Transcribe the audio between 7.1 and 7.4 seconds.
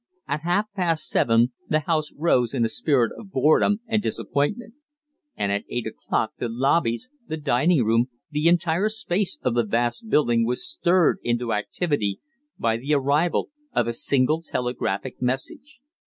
the